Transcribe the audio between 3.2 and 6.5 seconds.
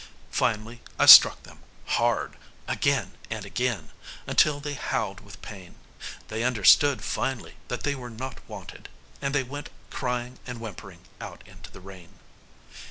and again until they howled with pain. They